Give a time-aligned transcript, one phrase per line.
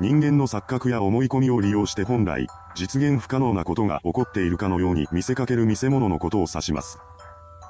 [0.00, 7.00] 人間の錯覚や思い込みを利用して本来、実現不可能なことが起こっているかのように見せかける見せ物のことを指します。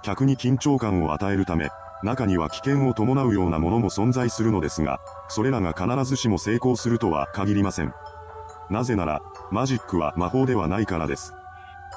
[0.02, 1.70] 客に緊張感を与えるため、
[2.02, 7.94] 中には危険を伴うようなものも存在するのですが、それらが必ずしも成功するとは限りません。
[8.68, 11.32] なぜなら、マジックは魔法ではないからです。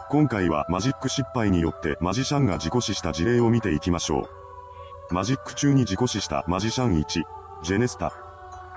[0.09, 4.29] 今回はマジック失敗によってマジシャンが事故死した事例を見ていきましょ
[5.09, 5.13] う。
[5.13, 7.23] マジック中に事故死したマジシャン1、
[7.63, 8.30] ジェネスタ。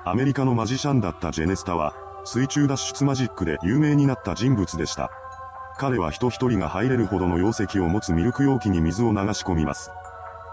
[0.07, 1.95] アメリカのマジシャンだったジェネスタは、
[2.25, 5.11] 水中脱出マジックで有名になった人物でした。
[5.79, 9.91] 彼は人一人が入れるほどの容積を持つミルク容器に水を流し込みます。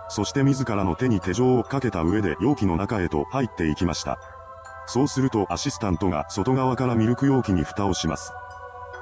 [0.07, 4.19] そして自らの手に手錠をかけた上で容器の中へと入っていきました。
[4.87, 8.31] そうするとアシスタントが外側からミルク容器に蓋をします。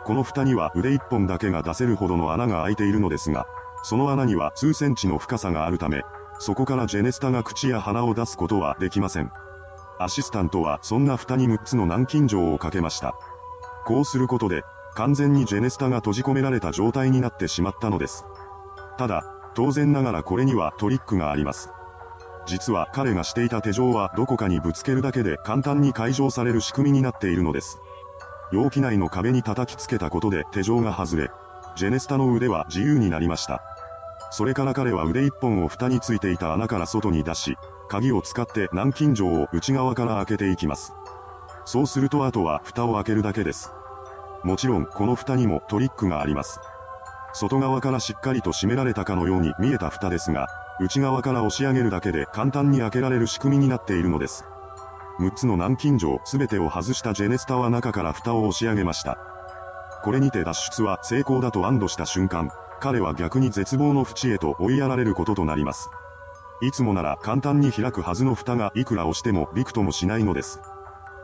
[0.03, 3.45] この蓋には腕一本だけが出せるほどの穴が開いているのですが、
[3.83, 6.01] その穴には数センチの深さがあるため、
[6.39, 9.31] そこからジェネスタが口や鼻を出すことはできません。
[9.99, 13.15] アシスタントはそんな蓋に6つの南京錠をかけました。
[13.85, 14.63] こうすることで、
[14.95, 18.25] 完全にジェネスタが閉じ込められた状態になってしまったのです。
[18.97, 21.69] ただ、当然ながらこれにはトリックがあります。
[22.45, 27.79] 実は彼がしていた手錠はどこかにぶつけるだけで簡単に解錠される仕組みになっているのです。
[28.51, 31.29] 容器内の壁に叩きつけたことで手錠が外れ、
[31.75, 33.61] ジェネスタの腕は自由になりました。
[34.31, 40.93] それから彼は腕一本を蓋についていた穴から外に出し、鍵を使って南京錠を内側から開けていきます。
[41.65, 43.71] そうするとあとは蓋を開けるだけです。
[44.43, 46.59] もちろんこの蓋にもトリックがあります。
[47.33, 50.47] 外側からしっかりと閉められたかのように見えた蓋ですが、
[50.79, 54.45] 内側から押し上げるだけで簡単に開けられる仕組みになっているのです。
[55.19, 59.17] 6つの南京錠すべてを外したジェネスタは中から蓋を押し上げました。
[60.03, 65.89] これにて脱出は成功だと安堵した瞬間、彼は逆に絶望の淵へと追いやられることとなります。
[66.61, 70.59] いつもなら簡単に開くはずの蓋がいくら押してもびくともしないのです。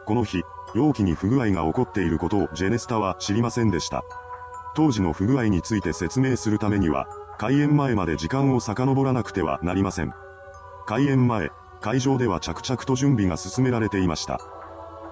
[0.05, 0.43] この日、
[0.73, 4.03] 容器に不具合が起こっていることをジェネスタは知りませんでした。
[4.75, 7.07] 当時の不具合について説明するためには、
[7.37, 10.13] 開演前まで時間を遡らなくてはなりません。
[10.85, 11.49] 開演前、
[11.81, 14.39] 会場では着々と準備が進められていました。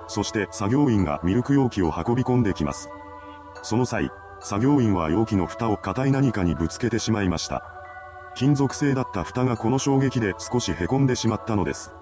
[0.08, 2.90] そして作業員がミルク容器を運び込んできます。
[3.62, 4.12] その際、
[4.44, 7.64] 作業員は容器の蓋を硬い何かにぶつけてしまいました。
[8.36, 11.94] 金属製だった蓋がこの衝撃で少し凹んでしまったのです。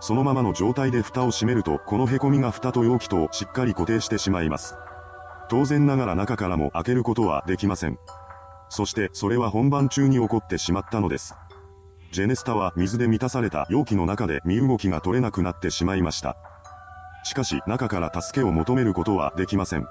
[0.00, 4.76] そのままの状態で蓋を閉めると、この凹みが蓋と容器とをしっかり固定してしまいます。
[5.48, 7.98] 当然ながら中からも開けることはできません。
[8.68, 11.34] そしてそれは本番中に起こってしまったのです。
[12.12, 16.36] ジェネスタは水で満たされた容器の中で身動きが取れなくなってしまいました。
[17.24, 19.86] しかし中から助けを求めることはできません。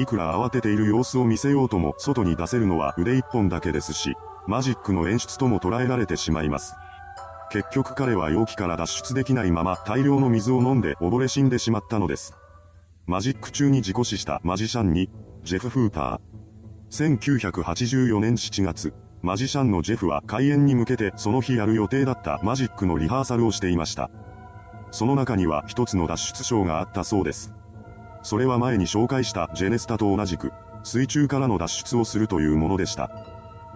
[0.00, 4.14] いくら慌てている様子を見せようとも外に出せるのは腕一本だけですし、
[4.46, 6.74] マジックの演出とも捉えられてしまいます。
[7.50, 12.34] 結局彼は容器から脱出できないまま大量の水を飲んで溺れ死んでしまったのです。
[13.06, 15.10] マジック中に事故死したマジシャンに、
[15.44, 16.20] ジェフ・フーター。
[16.90, 18.92] 1984年7月、
[19.22, 24.10] マジシャンのジェフは開演に向けてその日やる予定だったマジックのリハーサルをしていました。
[24.90, 27.52] その中には一つの脱出ショーがあったそうです。
[28.22, 30.52] それは前に紹介したジェネスタと同じく、
[30.82, 33.10] 水中からの脱出をするというものでした。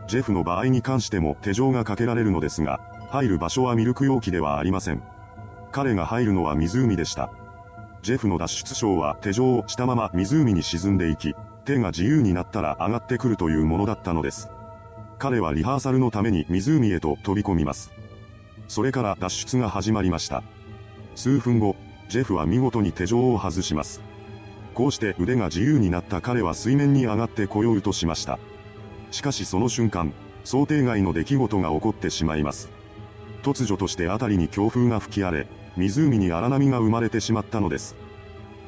[0.08, 2.80] ジェフの場合に関しても手錠がかけられるのですが、
[3.10, 5.02] 入る場所はミルク容器ではありません。
[5.70, 7.30] 彼が入るのは湖でした。
[8.02, 14.50] ジェフの脱出ショーは手錠をしたまま湖に沈んでいき、手が自由になったら上がってくるというものだったのです。
[15.18, 17.92] 彼はリハーサルのために湖へと飛び込みます。
[18.66, 20.42] それから脱出が始まりました。
[21.14, 21.76] 数分後、
[22.08, 24.02] ジェフは見事に手錠を外します。
[24.74, 28.38] こうして腕が自由になった彼は水面に上がってこようとしました。
[29.10, 30.12] しかしその瞬間、
[30.44, 32.70] 想定外の出来事が起こってしまいます。
[33.42, 35.46] 突如として辺りに強風が吹き荒れ、
[35.76, 37.96] 湖に荒波が生まれてしまったのです。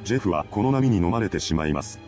[0.04, 2.00] ジェフはこの波に飲まれてしまいます。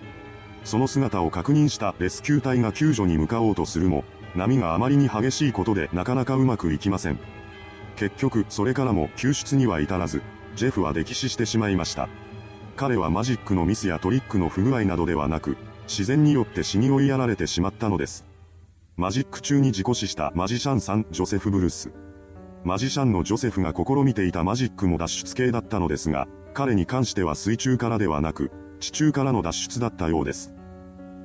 [0.64, 4.04] その姿を確認したレスキュー隊が救助に向かおうとするも、
[4.34, 7.18] 波があまりに激しいことでなかなかうまくいきません。
[7.96, 10.22] 結局、それからも救出には至らず、
[10.54, 12.08] ジェフは溺死してしまいました。
[12.76, 15.56] 彼はマジックのミスやトリックの不具合などではなく、
[15.88, 18.26] 自然によって死に追いやられてしまったのです。
[18.96, 21.90] マジック中に事故死したマジシャンさん、ジョセフ・ブルース。
[22.64, 30.52] マジシャンのジョセフが試みていたマジックも脱出系だったのですが、彼に関しては水中からではなく、地中からの脱出だったようです。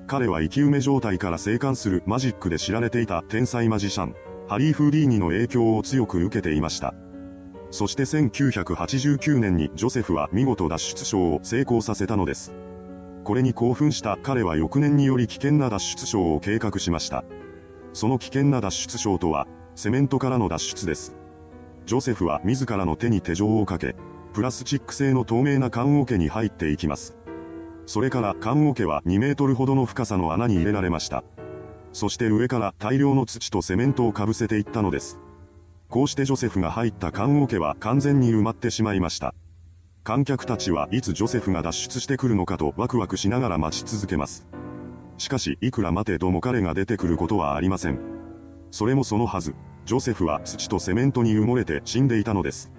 [0.08, 4.16] 彼は生き埋め状態から生還するマジックで知られていた天才マジシャン、
[4.48, 6.94] ハリー・フーディーニの影響を強く受けていました。
[7.72, 12.54] そして1989年にジョセフは見事脱出ショーを成功させたのです。
[13.24, 17.24] これに興奮した彼は翌年により危険な脱出ショーを計画しました。
[17.94, 21.16] その危険な脱出ショーとは、セメントからの脱出です。
[21.86, 23.96] ジョセフは自らの手に手錠をかけ、
[24.34, 27.16] プラスチック製の透明な缶桶に入っていきます。
[27.86, 31.24] それから缶桶は2メートルほどの深さの穴に入れられました。
[31.94, 35.21] そして上から大量の土とセメントをかぶせていったのです。
[35.92, 39.36] こうしてジョセフが入った缶桶は完全に埋まってしまいました。
[40.06, 44.48] 観客たちはいつジョセフが脱出してくるのかとワクワクしながら待ち続けます。
[45.18, 48.00] しかし、いくら待てども彼が出てくることはありません。
[48.72, 49.54] それもそのはず、
[49.86, 52.72] ジョセフは土とセメントに埋もれて死んでいたのです。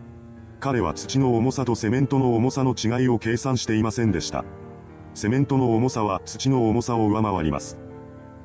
[0.58, 4.42] 彼は土の重さとセメントの重さの違いを計算していませんでした。
[5.12, 7.78] セメントの重さは土の重さを上回ります。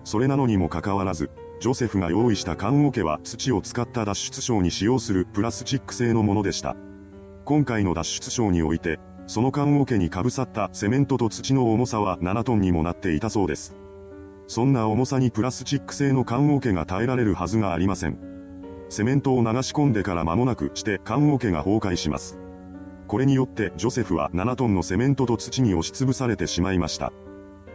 [0.04, 6.76] それなのにもかかわらず、ジョセフが用意した缶桶は土を使った脱出ショーに使用するプラスチック製のものでした。
[7.46, 13.76] 今回の脱出ショーにおいて、その缶桶にかぶさったセメントと土の重さは7トンにもなっていたそうです。
[14.48, 18.18] そんな重さにプラスチック製の缶桶が耐えられるはずがありません。
[18.90, 22.38] セメントを流し込んでから間もなくして缶桶が崩壊します。
[23.08, 27.12] これによってジョセフは7トンのセメントと土に押しつぶされてしまいました。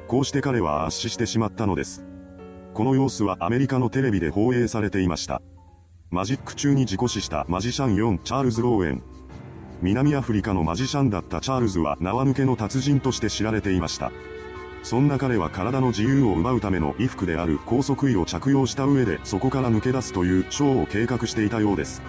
[0.06, 2.04] こうして彼は圧死してしまったのです。
[2.74, 5.42] この様子はアメリカのテレビで放映されていました。
[6.10, 9.02] マジック中に事故死したマジシャン4チャールズ・ローエン。
[9.82, 14.10] 南アフリカのマジシャンだったチャールズは縄抜けの達人として知られていました。
[14.82, 22.00] そんな彼は体の自由を奪うための衣服である高速衣を着用した上でそこから抜け出すというショーを計画していたようです。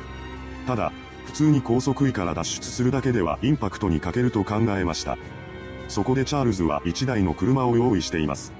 [0.65, 0.93] ただ、
[1.25, 5.17] 普通に高速衣から脱出するだけではインパクトに欠けると考えました。
[5.89, 8.53] そこでチャールズは1台の車を用意しています。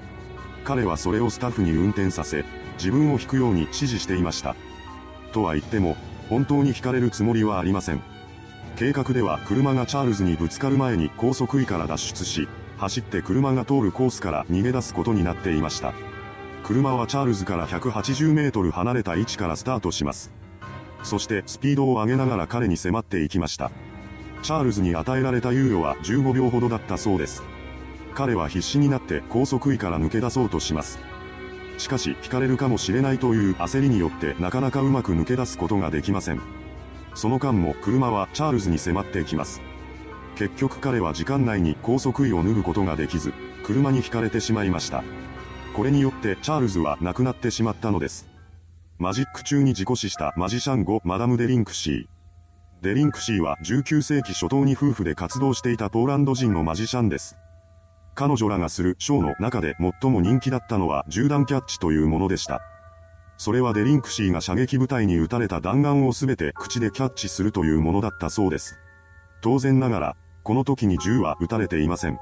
[0.64, 2.44] 彼はそれをスタッフに運転させ、
[2.78, 4.56] 自分を引くように指示していました。
[5.32, 5.96] とは言っても、
[6.28, 8.00] 本当に引かれるつもりはありません。
[8.76, 15.92] 計画では車がチャールズにぶつかる前に高速位から脱出し、走って車が通るコースから逃げ出すことになっていました。
[16.64, 20.32] 車はチャールズから180メートル離れた位置からスタートします。
[21.02, 23.70] そしてスピードを上げながら彼に迫っていきました。
[24.42, 27.42] チャールズに与えられた猶予は15秒ほどだったそうです。
[28.14, 30.98] 彼は必死になって高速位から抜け出そうとします。
[31.78, 36.40] しかし、引かれるかもしれないという焦りによってなかなかうまく抜け出すことができません。
[37.14, 39.60] その間も車はチャールズに迫ってきます。
[40.36, 43.32] 結局彼は時間内に高速位を脱ぐことができず、
[43.64, 45.04] 車に引かれてしまいました。
[45.74, 48.28] これによってチャールズは亡くなってしまったのです。
[48.98, 52.06] マジック中に事故死したマジシャン5マダム・デリンクシー。
[52.82, 57.36] デリンクシーは19世紀初頭に夫婦で活動していたポーランド人のマジシャンです。
[58.14, 62.60] 彼女らがするショーの中で最も人気だったのは銃弾キャッチというものでした。
[63.36, 68.78] それはデリンクシーが射撃部隊に撃たれた弾丸をすべて口でキャッチするというものだったそうです。
[69.42, 72.18] 当然ながら、この時に銃は撃たれていません。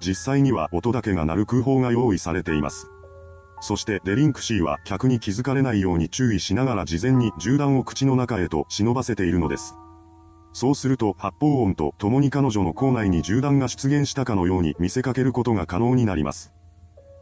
[0.00, 2.90] 実際には音だけが鳴る空砲が用意されています。
[3.60, 9.74] そしてデリンクシーは客に気づかれないように注意しながら事前に銃弾を口の中へと忍ばせているのです。
[10.52, 16.52] そうすると発砲音と共に彼女の口内に銃弾が出現したかのように見せかけることが可能になります。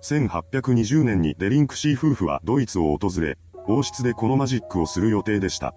[0.02, 5.74] 1820年にデリンクシー夫婦はドイツを訪れ、王室でこのマジックをする予定でした。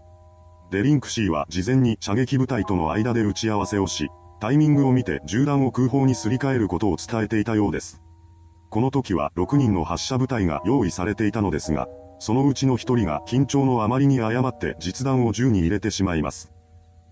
[0.72, 8.02] デリンクシーは事前に射撃部隊との間で打ち合わせをし、タイミングを見て銃弾を空砲にすり替えることを伝えていたようです。
[8.70, 11.90] この時は6人の発射部隊が用意されていたのですが、
[12.20, 16.54] そのうちの1人が緊張のあまりに誤って実弾を銃に入れてしまいます。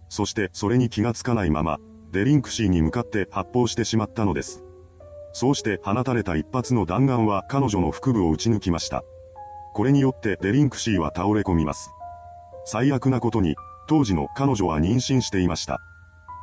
[0.10, 1.80] そしてそれに気がつかないまま、
[2.12, 4.64] デリンクシーに向かって発砲してしまったのです。
[5.32, 9.04] そうして放たれた一発の弾丸は彼女の腹部を撃ち抜きました。
[9.74, 11.92] これによってデリンクシーは倒れ込みます。
[12.66, 13.56] 最悪なことに、
[13.88, 15.80] 当時の彼女は妊娠していました。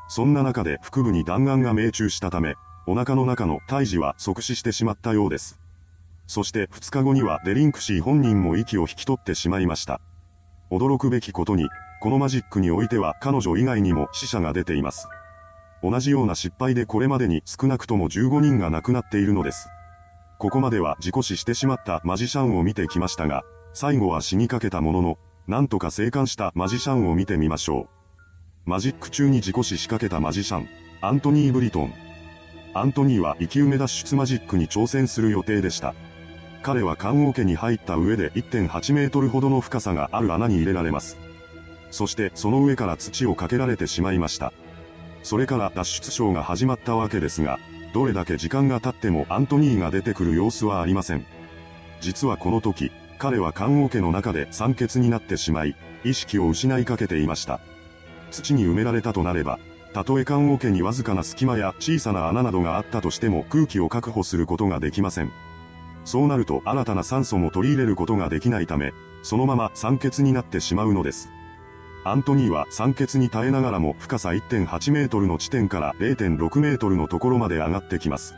[0.08, 2.54] そんな中で腹部に弾丸が命中したため、
[2.87, 5.58] お腹の中の胎児は即死してしまったようです。
[6.28, 10.00] そして2日後にはデリンクシー本人も息を引き取ってしまいました。
[10.70, 11.68] 驚くべきことに、
[12.06, 15.08] このマジックにおいては彼女以外にも死者が出ています。
[15.82, 19.68] 同じような失敗でこれまでに少なくとも15人が亡くなっているのです。
[20.38, 27.88] ここまでは事故死してしまったマジシャンを見てきましたが、最後は死にかけたものの、なんとか生還したマジシャンを見てみましょ
[28.66, 28.70] う。
[28.70, 30.68] マジック中に事故死しかけたマジシャン、
[31.00, 31.92] アントニー・ブリトン。
[32.72, 35.92] アントニーは生き埋め脱出マジックに挑戦する予定でした。
[36.62, 41.25] 彼は棺桶に入った上で1.8メートルほどの深さがある穴に入れられます。
[41.96, 44.52] そしてその上から土をかけられてしまいました。
[45.22, 47.58] それから脱出ショーが始まったわけですが、
[47.94, 51.24] どれだけ時間が経ってもアントニーが出てくる様子はありません。
[52.02, 55.74] 実はこの時、彼は棺桶の中で酸欠になってしまい、
[56.04, 57.60] 意識を失いかけていました。
[58.30, 59.58] 土に埋められたとなれば、
[59.94, 65.32] たとえ棺桶にわずかな隙間や小さな穴などがあったとしても空気を確保することができません。
[66.04, 71.30] そうなると新たな酸素も取り入れることができないため、そのまま酸欠になってしまうのです。
[72.06, 78.36] アントニーは酸欠に耐えながらも深さ1.8メートルの地点から0.6メートルのところまで上がってきます。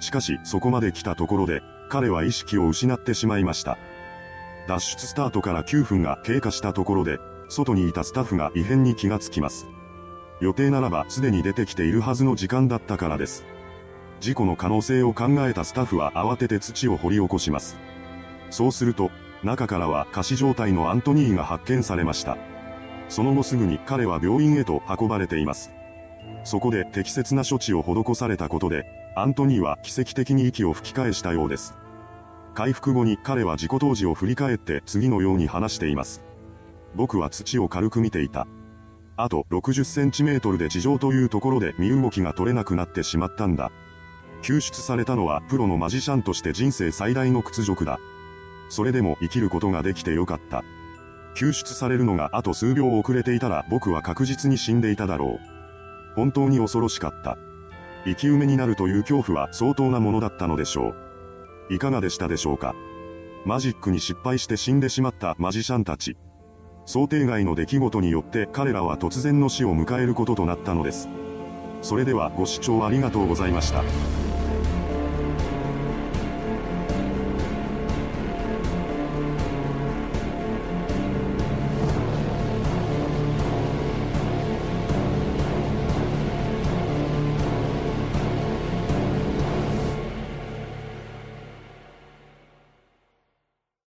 [0.00, 1.60] しかしそこまで来たところで、
[1.90, 3.76] 彼は意識を失ってしまいました。
[4.66, 7.18] 脱出スタートから9分が経過したところで、
[7.50, 9.66] 外にいたスタッフが異変に気がつきます。
[10.40, 13.44] 予定ならばすでに出てきているはずの時間だったからです。
[14.20, 17.76] 事故の可能性を考えたスタッフは慌てて土を掘り起こします。
[18.48, 19.10] そうすると、
[19.44, 22.55] 中からは仮死状態のアントニーが発見されました。
[23.08, 25.72] その後すぐに彼は病院へと運ばれています。
[26.44, 28.86] そこで適切な処置を施されたことで、
[29.16, 31.74] アントニーは奇跡的に息を吹き返したようです。
[32.54, 36.22] 回復後に彼は事故当時を振り返って次のように話しています。
[36.94, 38.46] 僕は土を軽く見ていた。
[39.16, 43.70] あと60センチメートルで地上というところで身動きが取れなくなってしまったんだ。
[44.42, 47.98] 救出されたのはプロのマジシャンとして人生最大の屈辱だ。
[48.68, 50.64] それでも生きることができてよかった。
[51.36, 55.40] 救出されるのがあと数秒遅れていたら僕は確実に死んでいただろう。
[56.16, 57.36] 本当に恐ろしかった。
[58.06, 60.94] 生き埋めになるという恐怖は相当なものだったのでしょ
[61.70, 61.74] う。
[61.74, 62.74] いかがでしたでしょうか？
[63.44, 66.16] マジックに失敗して死んでしまったマジシャンたち。
[66.86, 71.08] 想定外の出来事によって彼らは突然の死を迎えることとなったのです。
[71.82, 73.82] それではご視聴ありがとうございました。